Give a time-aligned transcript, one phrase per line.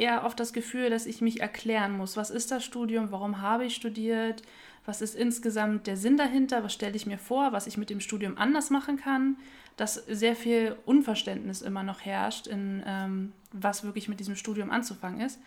[0.00, 2.16] eher oft das Gefühl, dass ich mich erklären muss.
[2.16, 3.12] Was ist das Studium?
[3.12, 4.42] Warum habe ich studiert?
[4.86, 6.64] Was ist insgesamt der Sinn dahinter?
[6.64, 9.36] Was stelle ich mir vor, was ich mit dem Studium anders machen kann?
[9.76, 15.20] Dass sehr viel Unverständnis immer noch herrscht, in ähm, was wirklich mit diesem Studium anzufangen
[15.20, 15.38] ist.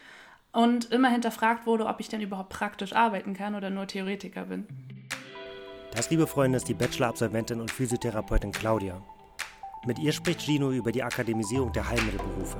[0.52, 4.68] Und immer hinterfragt wurde, ob ich denn überhaupt praktisch arbeiten kann oder nur Theoretiker bin.
[5.92, 9.02] Das, liebe Freunde, ist die Bachelor-Absolventin und Physiotherapeutin Claudia.
[9.86, 12.58] Mit ihr spricht Gino über die Akademisierung der Heilmittelberufe.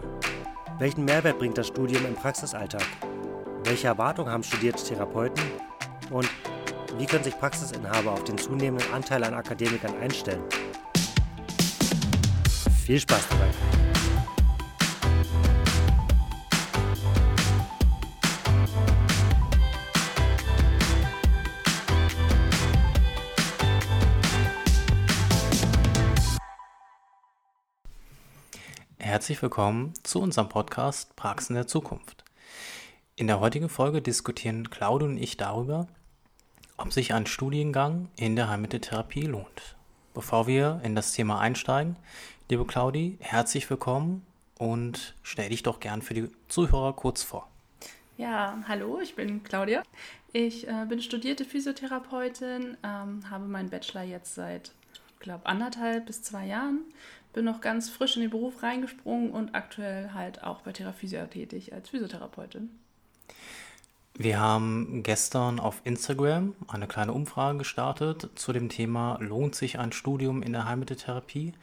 [0.80, 2.84] Welchen Mehrwert bringt das Studium im Praxisalltag?
[3.64, 5.44] Welche Erwartungen haben studierte Therapeuten?
[6.10, 6.28] Und
[6.98, 10.44] wie können sich Praxisinhaber auf den zunehmenden Anteil an Akademikern einstellen?
[12.86, 13.93] Viel Spaß dabei!
[29.04, 32.24] Herzlich willkommen zu unserem Podcast Praxen der Zukunft.
[33.18, 35.88] In der heutigen Folge diskutieren Claude und ich darüber,
[36.78, 39.76] ob sich ein Studiengang in der Heilmitteltherapie lohnt.
[40.14, 41.98] Bevor wir in das Thema einsteigen,
[42.48, 44.26] liebe Claudi, herzlich willkommen
[44.58, 47.50] und stell dich doch gern für die Zuhörer kurz vor.
[48.16, 49.84] Ja, hallo, ich bin Claudia.
[50.32, 54.72] Ich äh, bin studierte Physiotherapeutin, ähm, habe meinen Bachelor jetzt seit,
[55.20, 56.86] glaube anderthalb bis zwei Jahren
[57.34, 61.74] bin noch ganz frisch in den Beruf reingesprungen und aktuell halt auch bei Theraphysio tätig
[61.74, 62.70] als Physiotherapeutin.
[64.16, 69.92] Wir haben gestern auf Instagram eine kleine Umfrage gestartet zu dem Thema Lohnt sich ein
[69.92, 71.54] Studium in der Heilmitteltherapie?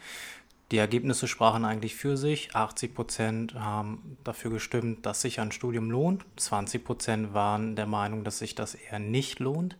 [0.73, 2.55] Die Ergebnisse sprachen eigentlich für sich.
[2.55, 6.25] 80 Prozent haben dafür gestimmt, dass sich ein Studium lohnt.
[6.37, 9.77] 20 Prozent waren der Meinung, dass sich das eher nicht lohnt.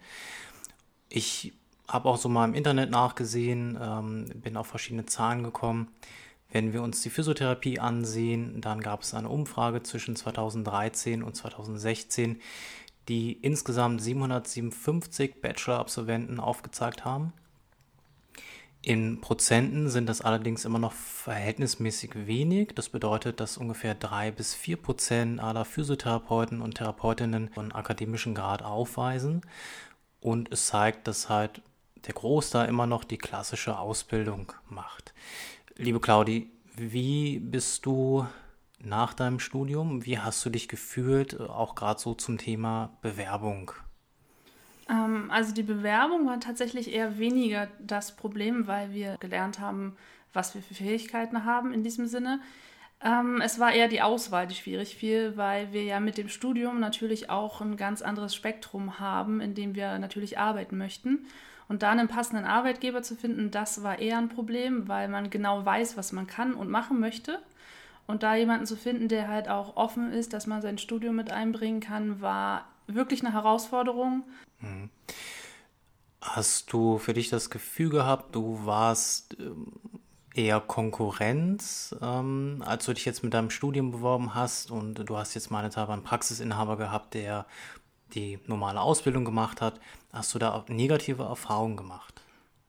[1.09, 1.53] Ich
[1.93, 5.89] habe auch so mal im Internet nachgesehen, ähm, bin auf verschiedene Zahlen gekommen.
[6.53, 12.41] Wenn wir uns die Physiotherapie ansehen, dann gab es eine Umfrage zwischen 2013 und 2016,
[13.09, 17.33] die insgesamt 757 Bachelor-Absolventen aufgezeigt haben.
[18.83, 22.73] In Prozenten sind das allerdings immer noch verhältnismäßig wenig.
[22.75, 28.63] Das bedeutet, dass ungefähr drei bis vier Prozent aller Physiotherapeuten und Therapeutinnen einen akademischen Grad
[28.63, 29.43] aufweisen.
[30.21, 31.63] Und es zeigt, dass halt
[32.07, 35.13] der Großteil immer noch die klassische Ausbildung macht.
[35.77, 38.27] Liebe Claudi, wie bist du
[38.79, 40.05] nach deinem Studium?
[40.07, 43.73] Wie hast du dich gefühlt, auch gerade so zum Thema Bewerbung?
[44.89, 49.97] Ähm, also die Bewerbung war tatsächlich eher weniger das Problem, weil wir gelernt haben,
[50.33, 52.41] was wir für Fähigkeiten haben in diesem Sinne.
[53.03, 56.81] Ähm, es war eher die Auswahl, die schwierig fiel, weil wir ja mit dem Studium
[56.81, 61.27] natürlich auch ein ganz anderes Spektrum haben, in dem wir natürlich arbeiten möchten.
[61.71, 65.65] Und da einen passenden Arbeitgeber zu finden, das war eher ein Problem, weil man genau
[65.65, 67.39] weiß, was man kann und machen möchte.
[68.09, 71.31] Und da jemanden zu finden, der halt auch offen ist, dass man sein Studium mit
[71.31, 74.25] einbringen kann, war wirklich eine Herausforderung.
[74.59, 74.91] Mhm.
[76.21, 79.71] Hast du für dich das Gefühl gehabt, du warst ähm,
[80.35, 85.35] eher Konkurrenz, ähm, als du dich jetzt mit deinem Studium beworben hast und du hast
[85.35, 87.47] jetzt meinethalben einen Praxisinhaber gehabt, der
[88.15, 89.81] die normale Ausbildung gemacht hat.
[90.13, 92.23] Hast du da negative Erfahrungen gemacht?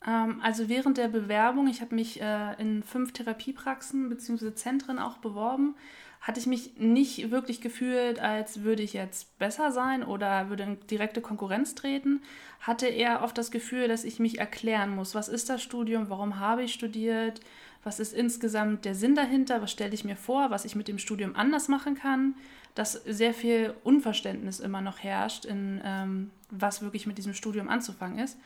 [0.06, 4.54] Ähm, also während der Bewerbung, ich habe mich äh, in fünf Therapiepraxen bzw.
[4.54, 5.76] Zentren auch beworben,
[6.22, 10.80] hatte ich mich nicht wirklich gefühlt, als würde ich jetzt besser sein oder würde in
[10.88, 12.22] direkte Konkurrenz treten.
[12.60, 15.16] Hatte eher oft das Gefühl, dass ich mich erklären muss.
[15.16, 16.10] Was ist das Studium?
[16.10, 17.42] Warum habe ich studiert?
[17.84, 19.64] Was ist insgesamt der Sinn dahinter?
[19.64, 22.36] Was stelle ich mir vor, was ich mit dem Studium anders machen kann?
[22.76, 28.20] Dass sehr viel Unverständnis immer noch herrscht, in ähm, was wirklich mit diesem Studium anzufangen
[28.20, 28.38] ist.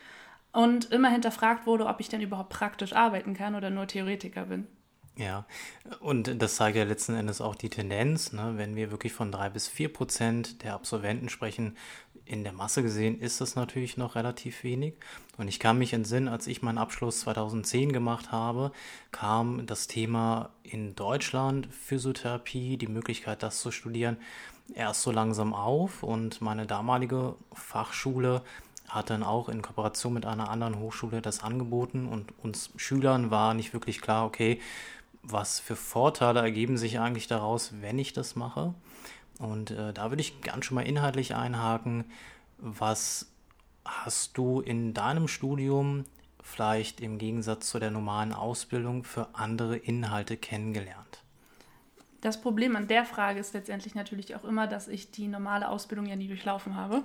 [0.52, 4.66] Und immer hinterfragt wurde, ob ich denn überhaupt praktisch arbeiten kann oder nur Theoretiker bin.
[5.18, 5.46] Ja,
[6.00, 8.52] und das zeigt ja letzten Endes auch die Tendenz, ne?
[8.56, 11.74] wenn wir wirklich von drei bis vier Prozent der Absolventen sprechen,
[12.26, 14.94] in der Masse gesehen ist das natürlich noch relativ wenig.
[15.38, 18.72] Und ich kann mich entsinnen, als ich meinen Abschluss 2010 gemacht habe,
[19.12, 24.16] kam das Thema in Deutschland Physiotherapie, die Möglichkeit, das zu studieren,
[24.74, 26.02] erst so langsam auf.
[26.02, 28.42] Und meine damalige Fachschule
[28.88, 32.06] hat dann auch in Kooperation mit einer anderen Hochschule das angeboten.
[32.06, 34.60] Und uns Schülern war nicht wirklich klar, okay,
[35.22, 38.74] was für Vorteile ergeben sich eigentlich daraus, wenn ich das mache.
[39.38, 42.04] Und äh, da würde ich gern schon mal inhaltlich einhaken.
[42.58, 43.30] Was
[43.84, 46.04] hast du in deinem Studium
[46.42, 51.22] vielleicht im Gegensatz zu der normalen Ausbildung für andere Inhalte kennengelernt?
[52.20, 56.06] Das Problem an der Frage ist letztendlich natürlich auch immer, dass ich die normale Ausbildung
[56.06, 57.04] ja nie durchlaufen habe.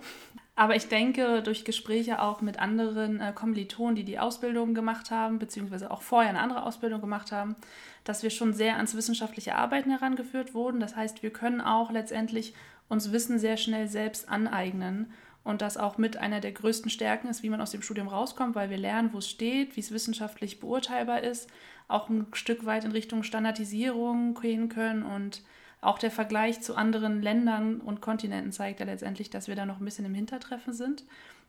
[0.55, 5.39] Aber ich denke, durch Gespräche auch mit anderen äh, Kommilitonen, die die Ausbildung gemacht haben,
[5.39, 7.55] beziehungsweise auch vorher eine andere Ausbildung gemacht haben,
[8.03, 10.79] dass wir schon sehr ans wissenschaftliche Arbeiten herangeführt wurden.
[10.79, 12.53] Das heißt, wir können auch letztendlich
[12.89, 15.11] uns Wissen sehr schnell selbst aneignen
[15.43, 18.55] und das auch mit einer der größten Stärken ist, wie man aus dem Studium rauskommt,
[18.55, 21.49] weil wir lernen, wo es steht, wie es wissenschaftlich beurteilbar ist,
[21.87, 25.41] auch ein Stück weit in Richtung Standardisierung gehen können und
[25.81, 29.79] auch der Vergleich zu anderen Ländern und Kontinenten zeigt ja letztendlich, dass wir da noch
[29.79, 31.03] ein bisschen im Hintertreffen sind,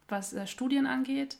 [0.08, 1.36] was äh, Studien angeht.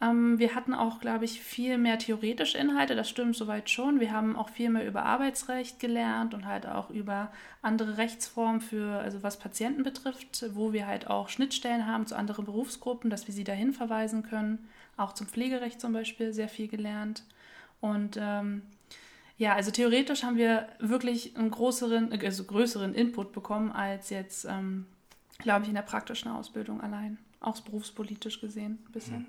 [0.00, 3.98] Ähm, wir hatten auch, glaube ich, viel mehr theoretische Inhalte, das stimmt soweit schon.
[3.98, 9.00] Wir haben auch viel mehr über Arbeitsrecht gelernt und halt auch über andere Rechtsformen für,
[9.00, 13.34] also was Patienten betrifft, wo wir halt auch Schnittstellen haben zu anderen Berufsgruppen, dass wir
[13.34, 14.68] sie dahin verweisen können.
[14.96, 17.24] Auch zum Pflegerecht zum Beispiel sehr viel gelernt.
[17.80, 18.62] Und ähm,
[19.36, 24.86] ja, also theoretisch haben wir wirklich einen größeren, also größeren Input bekommen als jetzt, ähm,
[25.38, 27.18] glaube ich, in der praktischen Ausbildung allein.
[27.40, 29.26] Auch berufspolitisch gesehen ein bisschen.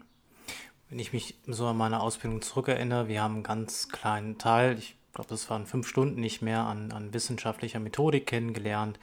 [0.89, 4.95] Wenn ich mich so an meine Ausbildung zurückerinnere, wir haben einen ganz kleinen Teil, ich
[5.13, 8.99] glaube, das waren fünf Stunden nicht mehr, an, an wissenschaftlicher Methodik kennengelernt,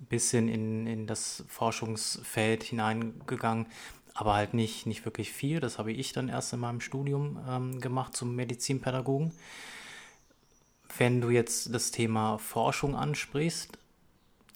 [0.00, 3.66] ein bisschen in, in das Forschungsfeld hineingegangen,
[4.12, 5.58] aber halt nicht, nicht wirklich viel.
[5.60, 9.32] Das habe ich dann erst in meinem Studium ähm, gemacht zum Medizinpädagogen.
[10.98, 13.78] Wenn du jetzt das Thema Forschung ansprichst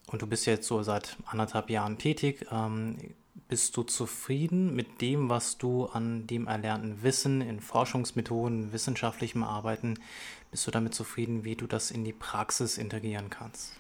[0.09, 2.99] und du bist jetzt so seit anderthalb Jahren tätig, ähm,
[3.49, 9.95] bist du zufrieden mit dem, was du an dem erlernten Wissen in Forschungsmethoden, wissenschaftlichem Arbeiten,
[10.51, 13.75] bist du damit zufrieden, wie du das in die Praxis integrieren kannst?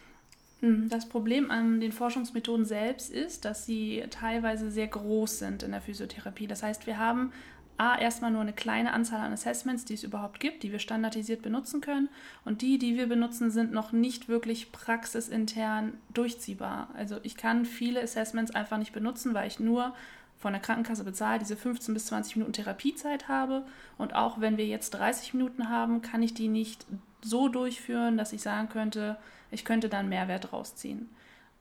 [0.60, 5.72] Hm, das Problem an den Forschungsmethoden selbst ist, dass sie teilweise sehr groß sind in
[5.72, 6.46] der Physiotherapie.
[6.46, 7.32] Das heißt, wir haben
[7.78, 11.42] A, erstmal nur eine kleine Anzahl an Assessments, die es überhaupt gibt, die wir standardisiert
[11.42, 12.08] benutzen können.
[12.44, 16.88] Und die, die wir benutzen, sind noch nicht wirklich praxisintern durchziehbar.
[16.94, 19.94] Also ich kann viele Assessments einfach nicht benutzen, weil ich nur
[20.38, 23.64] von der Krankenkasse bezahlt diese 15 bis 20 Minuten Therapiezeit habe.
[23.98, 26.86] Und auch wenn wir jetzt 30 Minuten haben, kann ich die nicht
[27.20, 29.16] so durchführen, dass ich sagen könnte,
[29.50, 31.08] ich könnte dann Mehrwert rausziehen.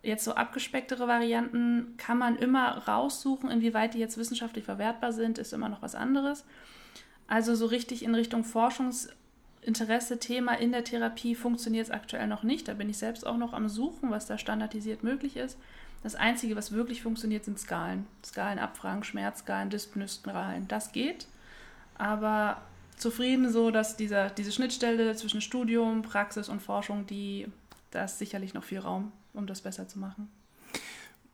[0.05, 5.51] Jetzt so abgespecktere Varianten kann man immer raussuchen, inwieweit die jetzt wissenschaftlich verwertbar sind, ist
[5.51, 6.45] immer noch was anderes.
[7.25, 12.67] Also so richtig in Richtung Forschungsinteresse, Thema in der Therapie funktioniert es aktuell noch nicht.
[12.67, 15.57] Da bin ich selbst auch noch am Suchen, was da standardisiert möglich ist.
[16.03, 18.05] Das Einzige, was wirklich funktioniert, sind Skalen.
[18.23, 20.67] Skalenabfragen, Schmerzskalen, Dyspnoe-Skalen.
[20.67, 21.25] Das geht.
[21.97, 22.61] Aber
[22.95, 27.47] zufrieden so, dass dieser, diese Schnittstelle zwischen Studium, Praxis und Forschung, die,
[27.89, 30.29] da ist sicherlich noch viel Raum um das besser zu machen.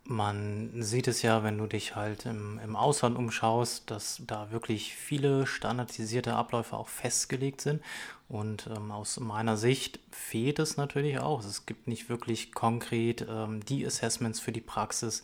[0.03, 4.95] Man sieht es ja, wenn du dich halt im, im Ausland umschaust, dass da wirklich
[4.95, 7.81] viele standardisierte Abläufe auch festgelegt sind.
[8.27, 11.43] Und ähm, aus meiner Sicht fehlt es natürlich auch.
[11.43, 15.23] Es gibt nicht wirklich konkret ähm, die Assessments für die Praxis.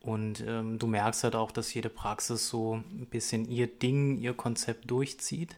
[0.00, 4.34] Und ähm, du merkst halt auch, dass jede Praxis so ein bisschen ihr Ding, ihr
[4.34, 5.56] Konzept durchzieht.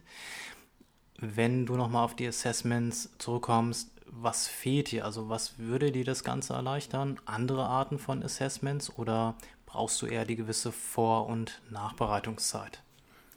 [1.17, 5.05] Wenn du nochmal auf die Assessments zurückkommst, was fehlt dir?
[5.05, 7.19] Also was würde dir das Ganze erleichtern?
[7.25, 12.81] Andere Arten von Assessments oder brauchst du eher die gewisse Vor- und Nachbereitungszeit?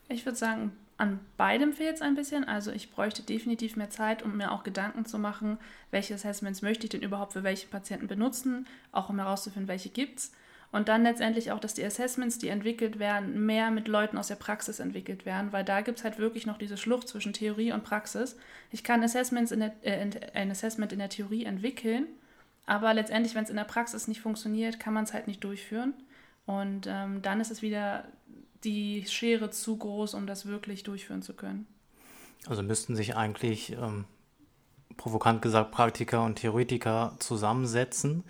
[0.09, 2.45] Ich würde sagen, an beidem fehlt es ein bisschen.
[2.45, 5.59] Also ich bräuchte definitiv mehr Zeit, um mir auch Gedanken zu machen,
[5.91, 10.21] welche Assessments möchte ich denn überhaupt für welche Patienten benutzen, auch um herauszufinden, welche gibt
[10.21, 10.33] es.
[10.77, 14.35] Und dann letztendlich auch, dass die Assessments, die entwickelt werden, mehr mit Leuten aus der
[14.35, 17.83] Praxis entwickelt werden, weil da gibt es halt wirklich noch diese Schlucht zwischen Theorie und
[17.83, 18.37] Praxis.
[18.71, 22.07] Ich kann Assessments in der, äh, ein Assessment in der Theorie entwickeln,
[22.67, 25.95] aber letztendlich, wenn es in der Praxis nicht funktioniert, kann man es halt nicht durchführen.
[26.45, 28.05] Und ähm, dann ist es wieder
[28.63, 31.67] die Schere zu groß, um das wirklich durchführen zu können.
[32.49, 34.05] Also müssten sich eigentlich, ähm,
[34.99, 38.25] provokant gesagt, Praktiker und Theoretiker zusammensetzen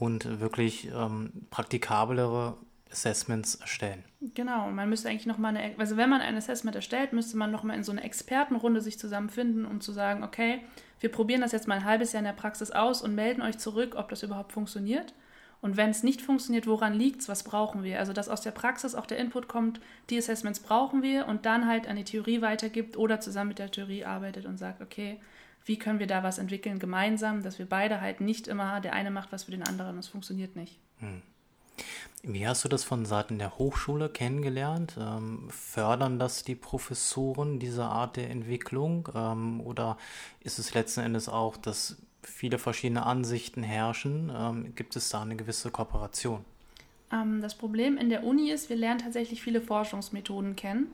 [0.00, 2.56] und wirklich ähm, praktikablere
[2.90, 4.02] Assessments erstellen.
[4.34, 7.76] Genau, man müsste eigentlich nochmal eine, also wenn man ein Assessment erstellt, müsste man nochmal
[7.76, 10.60] in so eine Expertenrunde sich zusammenfinden, um zu sagen, okay,
[11.00, 13.58] wir probieren das jetzt mal ein halbes Jahr in der Praxis aus und melden euch
[13.58, 15.14] zurück, ob das überhaupt funktioniert.
[15.60, 17.98] Und wenn es nicht funktioniert, woran liegt es, was brauchen wir?
[17.98, 21.66] Also dass aus der Praxis auch der Input kommt, die Assessments brauchen wir und dann
[21.66, 25.20] halt an die Theorie weitergibt oder zusammen mit der Theorie arbeitet und sagt, okay,
[25.68, 29.10] wie können wir da was entwickeln gemeinsam, dass wir beide halt nicht immer, der eine
[29.10, 30.78] macht was für den anderen und es funktioniert nicht.
[30.98, 31.22] Hm.
[32.24, 34.96] Wie hast du das von Seiten der Hochschule kennengelernt?
[34.98, 39.08] Ähm, fördern das die Professoren, diese Art der Entwicklung?
[39.14, 39.96] Ähm, oder
[40.40, 44.32] ist es letzten Endes auch, dass viele verschiedene Ansichten herrschen?
[44.34, 46.44] Ähm, gibt es da eine gewisse Kooperation?
[47.12, 50.88] Ähm, das Problem in der Uni ist, wir lernen tatsächlich viele Forschungsmethoden kennen.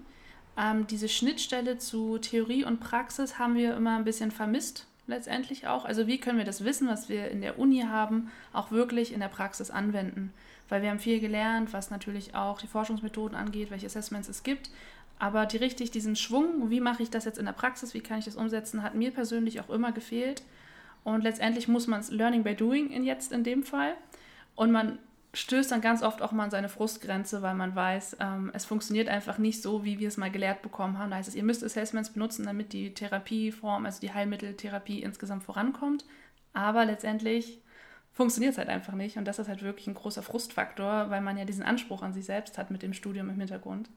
[0.57, 4.87] Ähm, diese Schnittstelle zu Theorie und Praxis haben wir immer ein bisschen vermisst.
[5.07, 5.85] letztendlich auch.
[5.85, 9.21] Also wie können wir das Wissen, was wir in der Uni haben, auch wirklich in
[9.21, 10.33] der Praxis anwenden?
[10.69, 14.71] Weil wir haben viel gelernt, was natürlich auch die Forschungsmethoden angeht, welche Assessments es gibt.
[15.19, 18.19] Aber die richtig diesen Schwung, wie mache ich das jetzt in der Praxis, wie kann
[18.19, 20.43] ich das umsetzen, hat mir persönlich auch immer gefehlt.
[21.05, 23.95] Und letztendlich muss man es Learning by Doing in jetzt in dem Fall.
[24.57, 24.99] Und man
[25.35, 29.09] stößt dann ganz oft auch mal an seine Frustgrenze, weil man weiß, ähm, es funktioniert
[29.09, 31.11] einfach nicht so, wie wir es mal gelehrt bekommen haben.
[31.11, 36.05] Da heißt es, ihr müsst Assessments benutzen, damit die Therapieform, also die Heilmitteltherapie insgesamt vorankommt.
[36.53, 37.61] Aber letztendlich
[38.13, 39.19] funktioniert es halt einfach nicht.
[39.19, 42.25] Und das ist halt wirklich ein großer Frustfaktor, weil man ja diesen Anspruch an sich
[42.25, 43.91] selbst hat mit dem Studium im Hintergrund.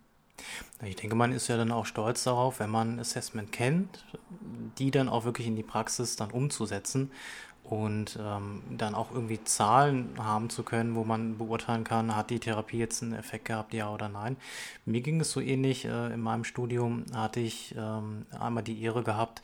[0.84, 4.06] Ich denke, man ist ja dann auch stolz darauf, wenn man Assessment kennt,
[4.78, 7.12] die dann auch wirklich in die Praxis dann umzusetzen
[7.70, 12.40] und ähm, dann auch irgendwie Zahlen haben zu können, wo man beurteilen kann, hat die
[12.40, 14.38] Therapie jetzt einen Effekt gehabt, ja oder nein.
[14.86, 15.86] Mir ging es so ähnlich.
[15.86, 19.42] Äh, in meinem Studium hatte ich ähm, einmal die Ehre gehabt,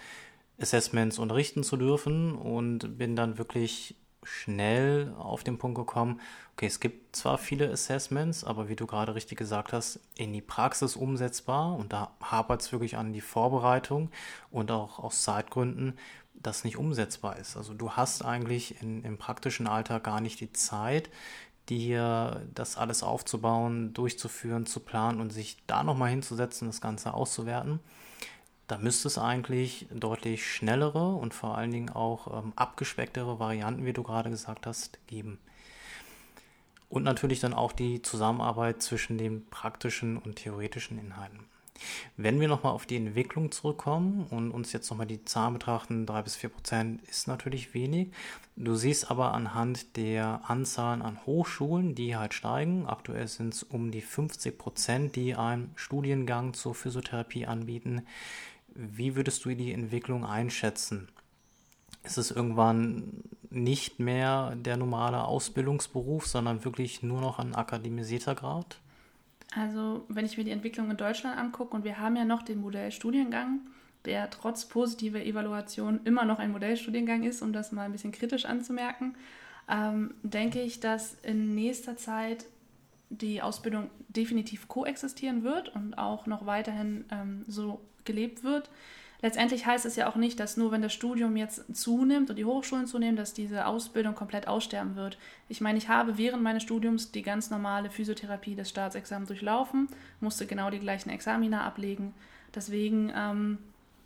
[0.60, 6.22] Assessments unterrichten zu dürfen und bin dann wirklich schnell auf den Punkt gekommen,
[6.54, 10.42] okay, es gibt zwar viele Assessments, aber wie du gerade richtig gesagt hast, in die
[10.42, 14.12] Praxis umsetzbar und da hapert es wirklich an die Vorbereitung
[14.52, 15.98] und auch aus Zeitgründen
[16.34, 17.56] das nicht umsetzbar ist.
[17.58, 21.10] Also du hast eigentlich in, im praktischen Alltag gar nicht die Zeit,
[21.70, 27.80] dir das alles aufzubauen, durchzuführen, zu planen und sich da nochmal hinzusetzen, das Ganze auszuwerten.
[28.68, 33.94] Da müsste es eigentlich deutlich schnellere und vor allen Dingen auch ähm, abgespecktere Varianten, wie
[33.94, 35.40] du gerade gesagt hast, geben.
[36.90, 41.46] Und natürlich dann auch die Zusammenarbeit zwischen den praktischen und theoretischen Inhalten.
[42.18, 46.22] Wenn wir nochmal auf die Entwicklung zurückkommen und uns jetzt nochmal die Zahlen betrachten, 3
[46.22, 48.10] bis 4 Prozent ist natürlich wenig.
[48.56, 53.92] Du siehst aber anhand der Anzahlen an Hochschulen, die halt steigen, aktuell sind es um
[53.92, 58.06] die 50 Prozent, die einen Studiengang zur Physiotherapie anbieten.
[58.76, 61.10] Wie würdest du die Entwicklung einschätzen?
[62.04, 68.80] Ist es irgendwann nicht mehr der normale Ausbildungsberuf, sondern wirklich nur noch ein akademisierter Grad?
[69.56, 72.62] Also, wenn ich mir die Entwicklung in Deutschland angucke, und wir haben ja noch den
[72.62, 73.62] Modellstudiengang,
[74.06, 78.46] der trotz positiver Evaluation immer noch ein Modellstudiengang ist, um das mal ein bisschen kritisch
[78.46, 79.16] anzumerken,
[79.70, 82.46] ähm, denke ich, dass in nächster Zeit
[83.10, 88.70] die Ausbildung definitiv koexistieren wird und auch noch weiterhin ähm, so gelebt wird
[89.24, 92.46] letztendlich heißt es ja auch nicht, dass nur wenn das Studium jetzt zunimmt und die
[92.46, 95.18] Hochschulen zunehmen, dass diese Ausbildung komplett aussterben wird.
[95.50, 99.88] Ich meine, ich habe während meines Studiums die ganz normale Physiotherapie des Staatsexamens durchlaufen,
[100.20, 102.14] musste genau die gleichen Examina ablegen.
[102.54, 103.58] Deswegen, ähm,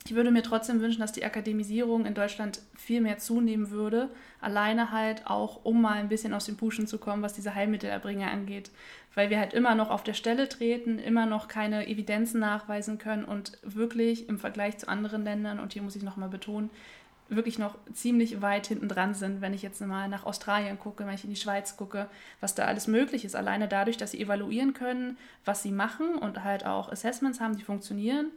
[0.07, 4.09] ich würde mir trotzdem wünschen, dass die Akademisierung in Deutschland viel mehr zunehmen würde.
[4.39, 8.31] Alleine halt auch, um mal ein bisschen aus dem Puschen zu kommen, was diese Heilmittelerbringer
[8.31, 8.71] angeht
[9.17, 13.25] weil wir halt immer noch auf der Stelle treten, immer noch keine Evidenzen nachweisen können
[13.25, 16.69] und wirklich im Vergleich zu anderen Ländern, und hier muss ich nochmal betonen,
[17.27, 21.15] wirklich noch ziemlich weit hinten dran sind, wenn ich jetzt mal nach Australien gucke, wenn
[21.15, 22.07] ich in die Schweiz gucke,
[22.41, 23.35] was da alles möglich ist.
[23.35, 27.63] Alleine dadurch, dass sie evaluieren können, was sie machen und halt auch Assessments haben, die
[27.63, 28.27] funktionieren,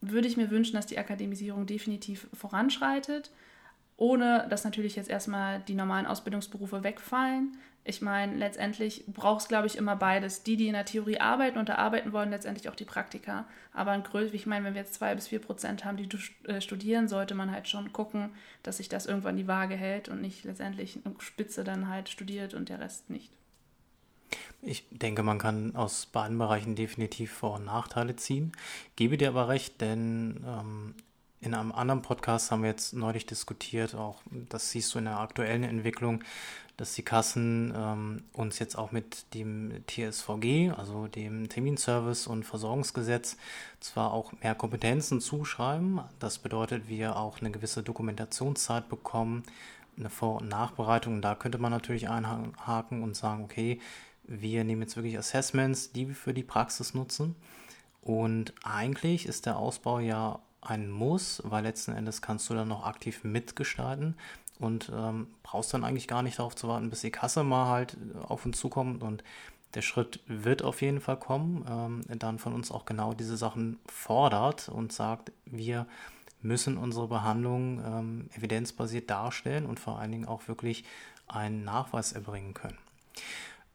[0.00, 3.30] würde ich mir wünschen, dass die Akademisierung definitiv voranschreitet,
[3.96, 7.56] ohne dass natürlich jetzt erstmal die normalen Ausbildungsberufe wegfallen,
[7.88, 10.42] ich meine, letztendlich braucht es, glaube ich, immer beides.
[10.42, 13.46] Die, die in der Theorie arbeiten und da arbeiten wollen, letztendlich auch die Praktiker.
[13.72, 16.08] Aber ein größ, ich meine, wenn wir jetzt zwei bis vier Prozent haben, die
[16.48, 18.30] äh, studieren, sollte man halt schon gucken,
[18.64, 22.54] dass sich das irgendwann die Waage hält und nicht letztendlich eine Spitze dann halt studiert
[22.54, 23.32] und der Rest nicht.
[24.62, 28.52] Ich denke, man kann aus beiden Bereichen definitiv Vor- und Nachteile ziehen.
[28.96, 30.94] Gebe dir aber recht, denn ähm,
[31.40, 35.20] in einem anderen Podcast haben wir jetzt neulich diskutiert, auch das siehst du in der
[35.20, 36.24] aktuellen Entwicklung,
[36.76, 43.36] dass die Kassen ähm, uns jetzt auch mit dem TSVG, also dem Terminservice und Versorgungsgesetz,
[43.80, 46.00] zwar auch mehr Kompetenzen zuschreiben.
[46.18, 49.44] Das bedeutet, wir auch eine gewisse Dokumentationszeit bekommen,
[49.98, 51.22] eine Vor- und Nachbereitung.
[51.22, 53.80] Da könnte man natürlich einhaken und sagen, okay,
[54.26, 57.36] wir nehmen jetzt wirklich Assessments, die wir für die Praxis nutzen.
[58.02, 62.84] Und eigentlich ist der Ausbau ja ein Muss, weil letzten Endes kannst du dann noch
[62.84, 64.16] aktiv mitgestalten
[64.58, 67.96] und ähm, brauchst dann eigentlich gar nicht darauf zu warten, bis die Kasse mal halt
[68.14, 69.22] äh, auf uns zukommt und
[69.74, 73.78] der Schritt wird auf jeden Fall kommen, ähm, dann von uns auch genau diese Sachen
[73.86, 75.86] fordert und sagt, wir
[76.40, 80.84] müssen unsere Behandlung ähm, evidenzbasiert darstellen und vor allen Dingen auch wirklich
[81.26, 82.78] einen Nachweis erbringen können.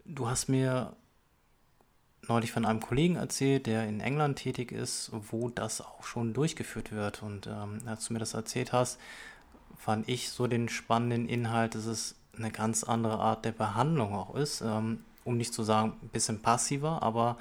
[0.06, 0.96] Du hast mir
[2.28, 6.92] neulich von einem Kollegen erzählt, der in England tätig ist, wo das auch schon durchgeführt
[6.92, 7.24] wird.
[7.24, 9.00] Und ähm, als du mir das erzählt hast,
[9.78, 14.36] fand ich so den spannenden Inhalt, dass es eine ganz andere Art der Behandlung auch
[14.36, 14.62] ist.
[14.62, 17.38] Ähm, um nicht zu sagen, ein bisschen passiver, aber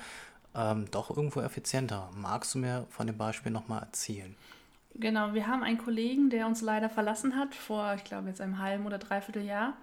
[0.54, 2.10] ähm, doch irgendwo effizienter.
[2.14, 4.34] Magst du mir von dem Beispiel nochmal erzählen?
[4.94, 8.58] Genau, wir haben einen Kollegen, der uns leider verlassen hat, vor, ich glaube, jetzt einem
[8.58, 9.74] halben oder dreiviertel Jahr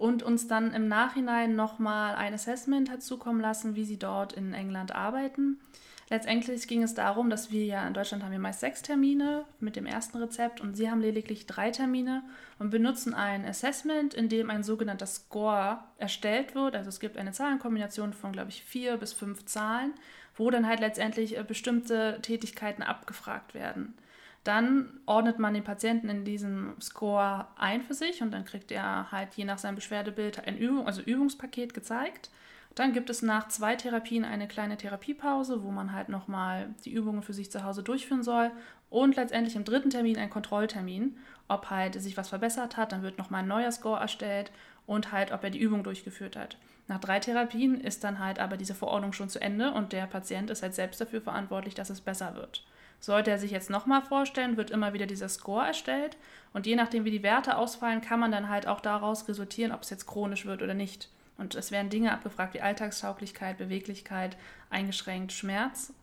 [0.00, 4.54] und uns dann im Nachhinein nochmal ein Assessment hat zukommen lassen, wie sie dort in
[4.54, 5.60] England arbeiten.
[6.08, 9.76] Letztendlich ging es darum, dass wir ja in Deutschland haben wir meist sechs Termine mit
[9.76, 12.22] dem ersten Rezept und sie haben lediglich drei Termine
[12.58, 16.74] und benutzen ein Assessment, in dem ein sogenannter Score erstellt wird.
[16.74, 19.92] Also es gibt eine Zahlenkombination von, glaube ich, vier bis fünf Zahlen,
[20.34, 23.94] wo dann halt letztendlich äh, bestimmte Tätigkeiten abgefragt werden.
[24.44, 29.12] Dann ordnet man den Patienten in diesem Score ein für sich und dann kriegt er
[29.12, 32.30] halt je nach seinem Beschwerdebild ein Übung, also Übungspaket gezeigt.
[32.74, 37.22] Dann gibt es nach zwei Therapien eine kleine Therapiepause, wo man halt nochmal die Übungen
[37.22, 38.50] für sich zu Hause durchführen soll.
[38.88, 41.16] Und letztendlich im dritten Termin ein Kontrolltermin,
[41.48, 42.92] ob halt sich was verbessert hat.
[42.92, 44.52] Dann wird nochmal ein neuer Score erstellt
[44.86, 46.56] und halt, ob er die Übung durchgeführt hat.
[46.88, 50.50] Nach drei Therapien ist dann halt aber diese Verordnung schon zu Ende und der Patient
[50.50, 52.64] ist halt selbst dafür verantwortlich, dass es besser wird.
[53.00, 56.16] Sollte er sich jetzt nochmal vorstellen, wird immer wieder dieser Score erstellt
[56.52, 59.82] und je nachdem, wie die Werte ausfallen, kann man dann halt auch daraus resultieren, ob
[59.82, 61.08] es jetzt chronisch wird oder nicht.
[61.38, 64.36] Und es werden Dinge abgefragt wie Alltagstauglichkeit, Beweglichkeit,
[64.68, 65.94] eingeschränkt Schmerz,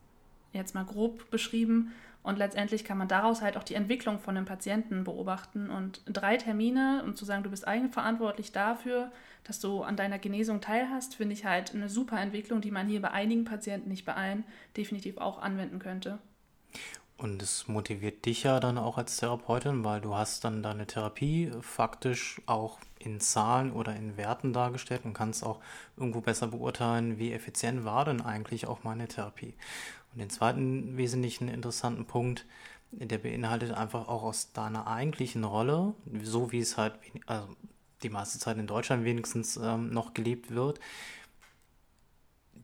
[0.51, 1.93] jetzt mal grob beschrieben.
[2.23, 5.69] Und letztendlich kann man daraus halt auch die Entwicklung von einem Patienten beobachten.
[5.69, 9.11] Und drei Termine, um zu sagen, du bist eigenverantwortlich dafür,
[9.43, 13.01] dass du an deiner Genesung teilhast, finde ich halt eine super Entwicklung, die man hier
[13.01, 14.43] bei einigen Patienten, nicht bei allen,
[14.75, 16.17] definitiv auch anwenden könnte.
[17.17, 21.51] Und es motiviert dich ja dann auch als Therapeutin, weil du hast dann deine Therapie
[21.61, 25.59] faktisch auch in Zahlen oder in Werten dargestellt und kannst auch
[25.95, 29.55] irgendwo besser beurteilen, wie effizient war denn eigentlich auch meine Therapie.
[30.13, 32.45] Und den zweiten wesentlichen interessanten Punkt,
[32.91, 36.93] der beinhaltet einfach auch aus deiner eigentlichen Rolle, so wie es halt
[37.25, 37.47] also
[38.03, 40.79] die meiste Zeit in Deutschland wenigstens ähm, noch gelebt wird,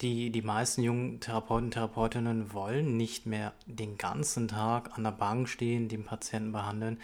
[0.01, 5.50] die, die meisten jungen Therapeuten, Therapeutinnen wollen nicht mehr den ganzen Tag an der Bank
[5.50, 7.00] stehen, den Patienten behandeln.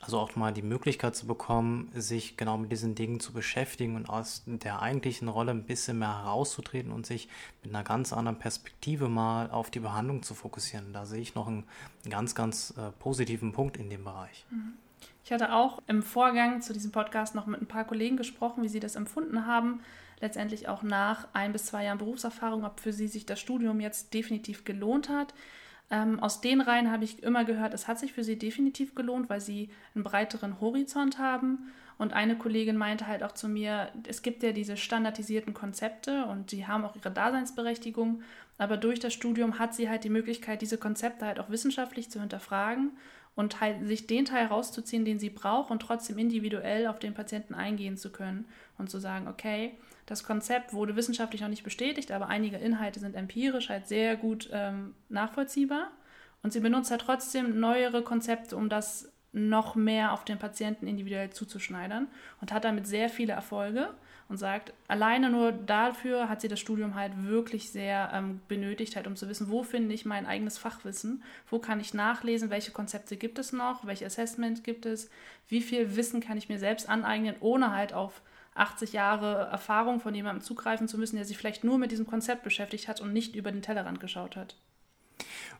[0.00, 4.08] Also auch mal die Möglichkeit zu bekommen, sich genau mit diesen Dingen zu beschäftigen und
[4.08, 7.28] aus der eigentlichen Rolle ein bisschen mehr herauszutreten und sich
[7.64, 10.92] mit einer ganz anderen Perspektive mal auf die Behandlung zu fokussieren.
[10.92, 11.64] Da sehe ich noch einen
[12.08, 14.44] ganz, ganz äh, positiven Punkt in dem Bereich.
[14.50, 14.74] Mhm.
[15.26, 18.68] Ich hatte auch im Vorgang zu diesem Podcast noch mit ein paar Kollegen gesprochen, wie
[18.68, 19.80] sie das empfunden haben
[20.20, 24.14] letztendlich auch nach ein bis zwei Jahren Berufserfahrung, ob für sie sich das Studium jetzt
[24.14, 25.34] definitiv gelohnt hat.
[25.90, 29.30] Ähm, aus den Reihen habe ich immer gehört, es hat sich für sie definitiv gelohnt,
[29.30, 31.72] weil sie einen breiteren Horizont haben.
[31.98, 36.52] Und eine Kollegin meinte halt auch zu mir, es gibt ja diese standardisierten Konzepte und
[36.52, 38.22] die haben auch ihre Daseinsberechtigung.
[38.58, 42.20] Aber durch das Studium hat sie halt die Möglichkeit, diese Konzepte halt auch wissenschaftlich zu
[42.20, 42.90] hinterfragen
[43.36, 47.54] und halt sich den Teil rauszuziehen, den sie braucht und trotzdem individuell auf den Patienten
[47.54, 48.46] eingehen zu können
[48.78, 49.74] und zu sagen, okay,
[50.06, 54.48] das Konzept wurde wissenschaftlich noch nicht bestätigt, aber einige Inhalte sind empirisch halt sehr gut
[54.52, 55.90] ähm, nachvollziehbar.
[56.42, 61.30] Und sie benutzt halt trotzdem neuere Konzepte, um das noch mehr auf den Patienten individuell
[61.30, 62.08] zuzuschneidern
[62.40, 63.90] und hat damit sehr viele Erfolge
[64.28, 69.06] und sagt, alleine nur dafür hat sie das Studium halt wirklich sehr ähm, benötigt, halt,
[69.06, 73.16] um zu wissen, wo finde ich mein eigenes Fachwissen, wo kann ich nachlesen, welche Konzepte
[73.16, 75.10] gibt es noch, welche Assessments gibt es,
[75.48, 78.22] wie viel Wissen kann ich mir selbst aneignen, ohne halt auf
[78.54, 82.42] 80 Jahre Erfahrung von jemandem zugreifen zu müssen, der sich vielleicht nur mit diesem Konzept
[82.42, 84.56] beschäftigt hat und nicht über den Tellerrand geschaut hat.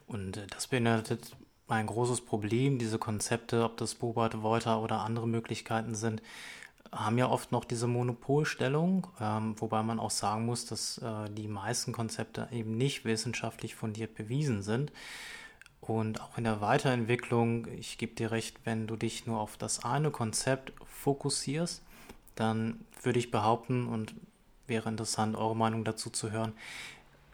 [0.07, 1.35] Und äh, das beinhaltet
[1.67, 2.79] ein großes Problem.
[2.79, 6.21] Diese Konzepte, ob das Bobart, Wolter oder andere Möglichkeiten sind,
[6.91, 11.47] haben ja oft noch diese Monopolstellung, ähm, wobei man auch sagen muss, dass äh, die
[11.47, 14.91] meisten Konzepte eben nicht wissenschaftlich fundiert bewiesen sind.
[15.81, 19.85] Und auch in der Weiterentwicklung, ich gebe dir recht, wenn du dich nur auf das
[19.85, 21.81] eine Konzept fokussierst,
[22.35, 24.13] dann würde ich behaupten, und
[24.67, 26.53] wäre interessant, eure Meinung dazu zu hören,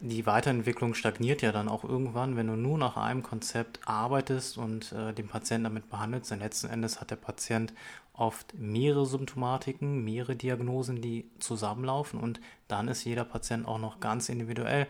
[0.06, 4.92] die Weiterentwicklung stagniert ja dann auch irgendwann, wenn du nur nach einem Konzept arbeitest und
[4.92, 6.30] äh, den Patienten damit behandelst.
[6.30, 7.74] Denn letzten Endes hat der Patient
[8.12, 14.28] oft mehrere Symptomatiken, mehrere Diagnosen, die zusammenlaufen und dann ist jeder Patient auch noch ganz
[14.28, 14.88] individuell.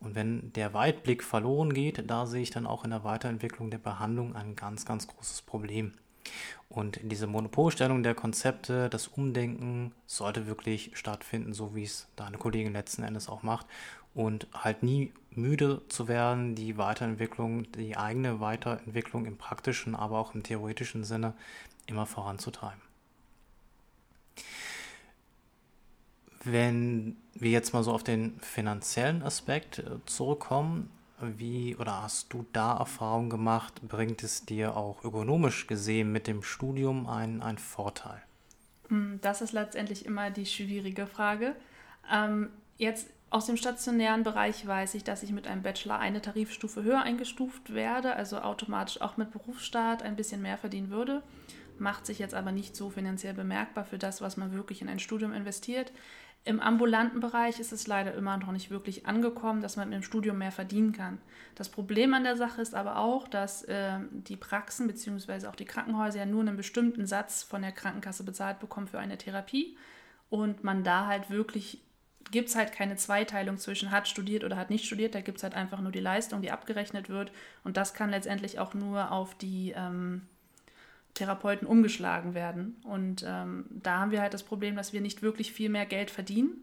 [0.00, 3.78] Und wenn der Weitblick verloren geht, da sehe ich dann auch in der Weiterentwicklung der
[3.78, 5.92] Behandlung ein ganz, ganz großes Problem.
[6.68, 12.72] Und diese Monopolstellung der Konzepte, das Umdenken sollte wirklich stattfinden, so wie es deine Kollegin
[12.72, 13.66] letzten Endes auch macht.
[14.16, 20.34] Und halt nie müde zu werden, die Weiterentwicklung, die eigene Weiterentwicklung im praktischen, aber auch
[20.34, 21.34] im theoretischen Sinne
[21.86, 22.80] immer voranzutreiben.
[26.42, 32.46] Wenn wir jetzt mal so auf den finanziellen Aspekt äh, zurückkommen, wie oder hast du
[32.52, 33.80] da Erfahrung gemacht?
[33.88, 38.22] Bringt es dir auch ökonomisch gesehen mit dem Studium einen, einen Vorteil?
[38.88, 41.56] Hm, das ist letztendlich immer die schwierige Frage.
[42.12, 46.82] Ähm, jetzt aus dem stationären Bereich weiß ich, dass ich mit einem Bachelor eine Tarifstufe
[46.82, 51.22] höher eingestuft werde, also automatisch auch mit Berufsstart ein bisschen mehr verdienen würde.
[51.78, 55.00] Macht sich jetzt aber nicht so finanziell bemerkbar für das, was man wirklich in ein
[55.00, 55.92] Studium investiert.
[56.44, 60.04] Im ambulanten Bereich ist es leider immer noch nicht wirklich angekommen, dass man mit dem
[60.04, 61.18] Studium mehr verdienen kann.
[61.56, 65.48] Das Problem an der Sache ist aber auch, dass äh, die Praxen bzw.
[65.48, 69.18] auch die Krankenhäuser ja nur einen bestimmten Satz von der Krankenkasse bezahlt bekommen für eine
[69.18, 69.76] Therapie
[70.30, 71.80] und man da halt wirklich
[72.30, 75.14] gibt es halt keine Zweiteilung zwischen hat studiert oder hat nicht studiert.
[75.14, 77.32] Da gibt es halt einfach nur die Leistung, die abgerechnet wird.
[77.64, 80.22] Und das kann letztendlich auch nur auf die ähm,
[81.14, 82.76] Therapeuten umgeschlagen werden.
[82.82, 86.10] Und ähm, da haben wir halt das Problem, dass wir nicht wirklich viel mehr Geld
[86.10, 86.62] verdienen.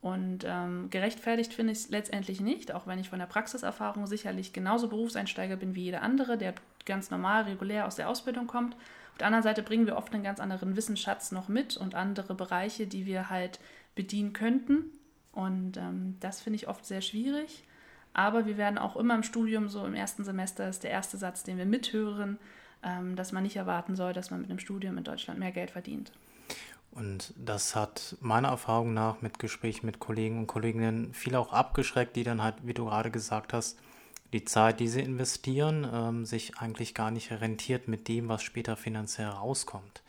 [0.00, 4.52] Und ähm, gerechtfertigt finde ich es letztendlich nicht, auch wenn ich von der Praxiserfahrung sicherlich
[4.52, 6.54] genauso Berufseinsteiger bin wie jeder andere, der
[6.86, 8.74] ganz normal, regulär aus der Ausbildung kommt.
[8.74, 12.34] Auf der anderen Seite bringen wir oft einen ganz anderen Wissensschatz noch mit und andere
[12.34, 13.58] Bereiche, die wir halt
[13.96, 14.84] bedienen könnten.
[15.38, 17.62] Und ähm, das finde ich oft sehr schwierig.
[18.12, 21.44] Aber wir werden auch immer im Studium, so im ersten Semester ist der erste Satz,
[21.44, 22.40] den wir mithören,
[22.82, 25.70] ähm, dass man nicht erwarten soll, dass man mit einem Studium in Deutschland mehr Geld
[25.70, 26.10] verdient.
[26.90, 32.16] Und das hat meiner Erfahrung nach mit Gesprächen mit Kollegen und Kolleginnen viele auch abgeschreckt,
[32.16, 33.78] die dann halt, wie du gerade gesagt hast,
[34.32, 38.76] die Zeit, die sie investieren, ähm, sich eigentlich gar nicht rentiert mit dem, was später
[38.76, 40.02] finanziell rauskommt.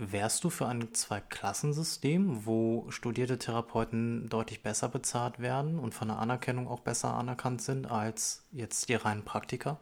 [0.00, 6.18] Wärst du für ein Zweiklassensystem, wo studierte Therapeuten deutlich besser bezahlt werden und von der
[6.18, 9.80] Anerkennung auch besser anerkannt sind als jetzt die reinen Praktiker?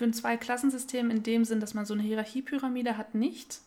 [0.00, 3.60] für ein Zwei-Klassensystem in dem Sinn, dass man so eine Hierarchiepyramide hat, nicht,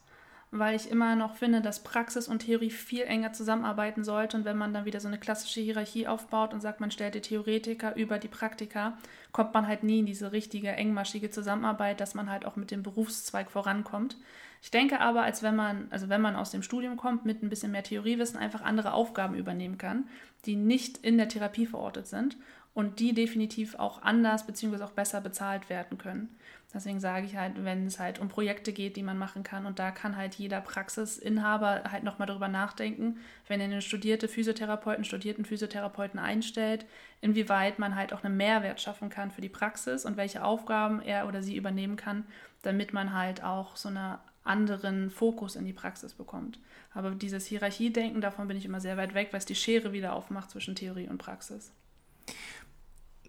[0.49, 4.37] weil ich immer noch finde, dass Praxis und Theorie viel enger zusammenarbeiten sollte.
[4.37, 7.21] Und wenn man dann wieder so eine klassische Hierarchie aufbaut und sagt, man stellt die
[7.21, 8.97] Theoretiker über die Praktiker,
[9.31, 12.81] kommt man halt nie in diese richtige engmaschige Zusammenarbeit, dass man halt auch mit dem
[12.81, 14.17] Berufszweig vorankommt.
[14.63, 17.49] Ich denke aber, als wenn man, also wenn man aus dem Studium kommt, mit ein
[17.49, 20.07] bisschen mehr Theoriewissen einfach andere Aufgaben übernehmen kann,
[20.45, 22.37] die nicht in der Therapie verortet sind
[22.73, 24.81] und die definitiv auch anders bzw.
[24.83, 26.37] auch besser bezahlt werden können.
[26.73, 29.79] Deswegen sage ich halt, wenn es halt um Projekte geht, die man machen kann und
[29.79, 33.17] da kann halt jeder Praxisinhaber halt nochmal drüber nachdenken,
[33.49, 36.85] wenn er einen studierte Physiotherapeuten, studierten Physiotherapeuten einstellt,
[37.19, 41.27] inwieweit man halt auch einen Mehrwert schaffen kann für die Praxis und welche Aufgaben er
[41.27, 42.25] oder sie übernehmen kann,
[42.61, 46.59] damit man halt auch so einen anderen Fokus in die Praxis bekommt.
[46.93, 50.13] Aber dieses Hierarchiedenken, davon bin ich immer sehr weit weg, weil es die Schere wieder
[50.13, 51.71] aufmacht zwischen Theorie und Praxis.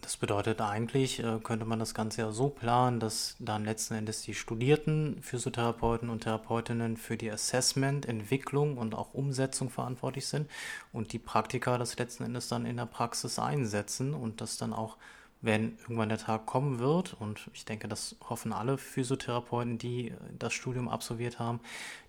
[0.04, 4.20] Das bedeutet eigentlich, äh, könnte man das Ganze ja so planen, dass dann letzten Endes
[4.20, 10.50] die studierten Physiotherapeuten und Therapeutinnen für die Assessment, Entwicklung und auch Umsetzung verantwortlich sind
[10.92, 14.98] und die Praktiker das letzten Endes dann in der Praxis einsetzen und das dann auch,
[15.44, 20.54] wenn irgendwann der Tag kommen wird, und ich denke, das hoffen alle Physiotherapeuten, die das
[20.54, 21.60] Studium absolviert haben,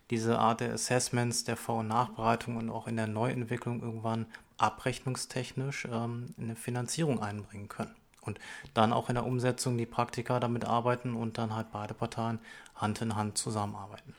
[0.09, 5.87] diese Art der Assessments, der Vor- und Nachbereitung und auch in der Neuentwicklung irgendwann abrechnungstechnisch
[5.91, 7.95] ähm, eine Finanzierung einbringen können.
[8.21, 8.39] Und
[8.73, 12.39] dann auch in der Umsetzung die Praktiker damit arbeiten und dann halt beide Parteien
[12.75, 14.15] Hand in Hand zusammenarbeiten.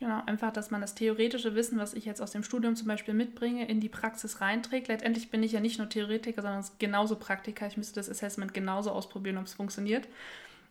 [0.00, 3.14] Genau, einfach, dass man das theoretische Wissen, was ich jetzt aus dem Studium zum Beispiel
[3.14, 4.88] mitbringe, in die Praxis reinträgt.
[4.88, 7.66] Letztendlich bin ich ja nicht nur Theoretiker, sondern genauso Praktiker.
[7.66, 10.08] Ich müsste das Assessment genauso ausprobieren, ob es funktioniert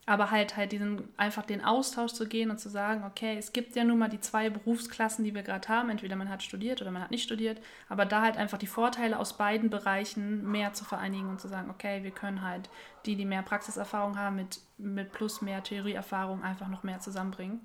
[0.05, 3.75] aber halt halt diesen einfach den Austausch zu gehen und zu sagen, okay, es gibt
[3.75, 6.91] ja nun mal die zwei Berufsklassen, die wir gerade haben, entweder man hat studiert oder
[6.91, 10.83] man hat nicht studiert, aber da halt einfach die Vorteile aus beiden Bereichen mehr zu
[10.83, 12.69] vereinigen und zu sagen, okay, wir können halt
[13.05, 17.61] die, die mehr Praxiserfahrung haben, mit, mit plus mehr Theorieerfahrung einfach noch mehr zusammenbringen.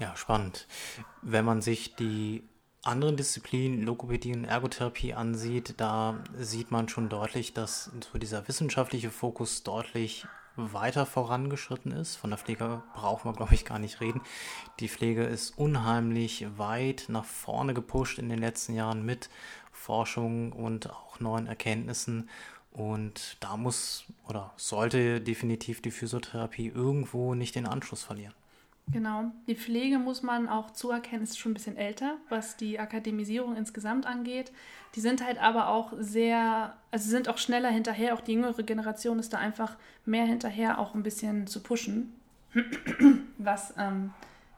[0.00, 0.66] Ja, spannend.
[1.20, 2.42] Wenn man sich die
[2.82, 9.10] anderen Disziplinen, Logopädie und Ergotherapie ansieht, da sieht man schon deutlich, dass so dieser wissenschaftliche
[9.10, 12.16] Fokus deutlich weiter vorangeschritten ist.
[12.16, 14.22] Von der Pflege brauchen wir, glaube ich, gar nicht reden.
[14.80, 19.28] Die Pflege ist unheimlich weit nach vorne gepusht in den letzten Jahren mit
[19.70, 22.30] Forschung und auch neuen Erkenntnissen.
[22.72, 28.34] Und da muss oder sollte definitiv die Physiotherapie irgendwo nicht den Anschluss verlieren.
[28.92, 29.30] Genau.
[29.46, 34.06] Die Pflege muss man auch zuerkennen, ist schon ein bisschen älter, was die Akademisierung insgesamt
[34.06, 34.52] angeht.
[34.94, 38.14] Die sind halt aber auch sehr, also sind auch schneller hinterher.
[38.14, 42.12] Auch die jüngere Generation ist da einfach mehr hinterher, auch ein bisschen zu pushen,
[43.38, 44.12] was ähm,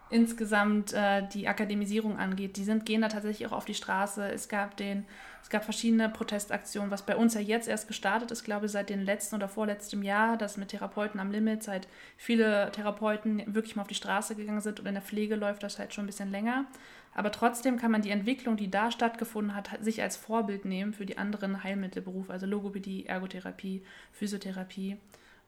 [0.08, 2.56] insgesamt äh, die Akademisierung angeht.
[2.56, 4.30] Die sind, gehen da tatsächlich auch auf die Straße.
[4.30, 5.04] Es gab den
[5.42, 8.88] es gab verschiedene Protestaktionen, was bei uns ja jetzt erst gestartet ist, glaube ich, seit
[8.90, 13.82] dem letzten oder vorletztem Jahr, dass mit Therapeuten am Limit, seit viele Therapeuten wirklich mal
[13.82, 16.30] auf die Straße gegangen sind und in der Pflege läuft das halt schon ein bisschen
[16.30, 16.66] länger.
[17.14, 21.04] Aber trotzdem kann man die Entwicklung, die da stattgefunden hat, sich als Vorbild nehmen für
[21.04, 24.96] die anderen Heilmittelberufe, also Logopädie, Ergotherapie, Physiotherapie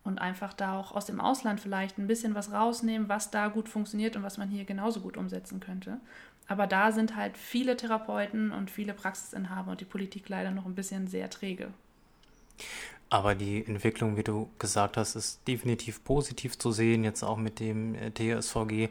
[0.02, 3.70] und einfach da auch aus dem Ausland vielleicht ein bisschen was rausnehmen, was da gut
[3.70, 5.98] funktioniert und was man hier genauso gut umsetzen könnte.
[6.46, 10.74] Aber da sind halt viele Therapeuten und viele Praxisinhaber und die Politik leider noch ein
[10.74, 11.68] bisschen sehr träge.
[13.08, 17.60] Aber die Entwicklung, wie du gesagt hast, ist definitiv positiv zu sehen, jetzt auch mit
[17.60, 18.88] dem äh, TSVG,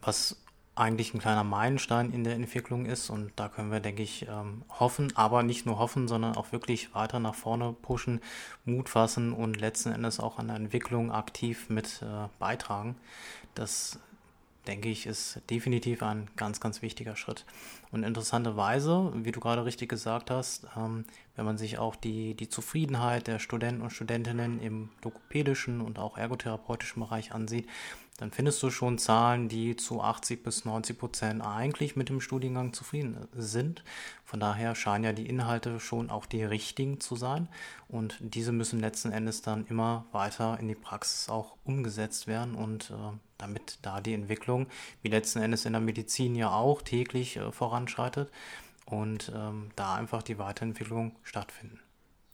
[0.00, 0.36] was
[0.76, 3.10] eigentlich ein kleiner Meilenstein in der Entwicklung ist.
[3.10, 6.94] Und da können wir, denke ich, ähm, hoffen, aber nicht nur hoffen, sondern auch wirklich
[6.94, 8.20] weiter nach vorne pushen,
[8.64, 12.96] Mut fassen und letzten Endes auch an der Entwicklung aktiv mit äh, beitragen.
[13.54, 14.00] Das
[14.66, 17.44] denke ich, ist definitiv ein ganz, ganz wichtiger Schritt.
[17.90, 21.04] Und interessanterweise, wie du gerade richtig gesagt hast, ähm,
[21.36, 26.18] wenn man sich auch die, die Zufriedenheit der Studenten und Studentinnen im logopädischen und auch
[26.18, 27.68] ergotherapeutischen Bereich ansieht,
[28.18, 32.72] dann findest du schon Zahlen, die zu 80 bis 90 Prozent eigentlich mit dem Studiengang
[32.72, 33.82] zufrieden sind.
[34.24, 37.48] Von daher scheinen ja die Inhalte schon auch die richtigen zu sein
[37.88, 42.90] und diese müssen letzten Endes dann immer weiter in die Praxis auch umgesetzt werden und
[42.90, 44.68] äh, damit da die Entwicklung,
[45.02, 48.30] wie letzten Endes in der Medizin ja auch täglich äh, voranschreitet
[48.86, 51.80] und ähm, da einfach die Weiterentwicklung stattfinden.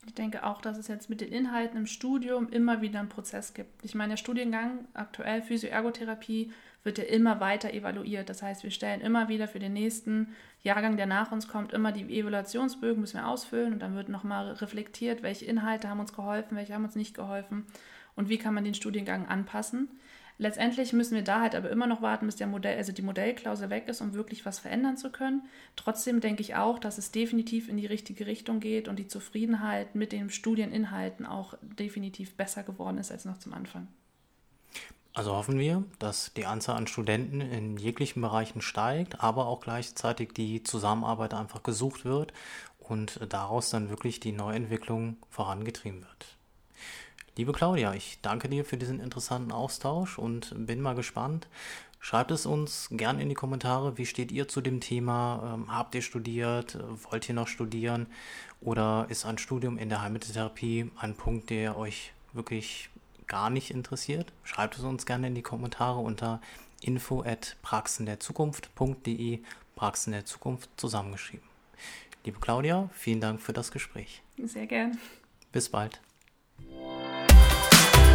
[0.06, 3.52] Ich denke auch, dass es jetzt mit den Inhalten im Studium immer wieder einen Prozess
[3.52, 3.84] gibt.
[3.84, 8.28] Ich meine, der Studiengang aktuell Physioergotherapie wird ja immer weiter evaluiert.
[8.30, 11.92] Das heißt, wir stellen immer wieder für den nächsten Jahrgang, der nach uns kommt, immer
[11.92, 16.56] die Evaluationsbögen müssen wir ausfüllen und dann wird nochmal reflektiert, welche Inhalte haben uns geholfen,
[16.56, 17.66] welche haben uns nicht geholfen
[18.16, 19.88] und wie kann man den Studiengang anpassen.
[20.40, 23.68] Letztendlich müssen wir da halt aber immer noch warten, bis der Modell, also die Modellklausel
[23.68, 25.42] weg ist, um wirklich was verändern zu können.
[25.76, 29.94] Trotzdem denke ich auch, dass es definitiv in die richtige Richtung geht und die Zufriedenheit
[29.94, 33.88] mit den Studieninhalten auch definitiv besser geworden ist als noch zum Anfang.
[35.12, 40.32] Also hoffen wir, dass die Anzahl an Studenten in jeglichen Bereichen steigt, aber auch gleichzeitig
[40.32, 42.32] die Zusammenarbeit einfach gesucht wird
[42.78, 46.38] und daraus dann wirklich die Neuentwicklung vorangetrieben wird.
[47.36, 51.48] Liebe Claudia, ich danke dir für diesen interessanten Austausch und bin mal gespannt.
[52.00, 53.98] Schreibt es uns gern in die Kommentare.
[53.98, 55.54] Wie steht ihr zu dem Thema?
[55.54, 56.78] Ähm, habt ihr studiert?
[57.10, 58.06] Wollt ihr noch studieren?
[58.60, 62.90] Oder ist ein Studium in der Heilmitteltherapie ein Punkt, der euch wirklich
[63.26, 64.32] gar nicht interessiert?
[64.44, 66.40] Schreibt es uns gerne in die Kommentare unter
[66.80, 69.40] info at praxenderzukunft.de
[69.76, 71.46] Praxen der Zukunft zusammengeschrieben.
[72.24, 74.22] Liebe Claudia, vielen Dank für das Gespräch.
[74.42, 74.98] Sehr gern.
[75.52, 76.00] Bis bald.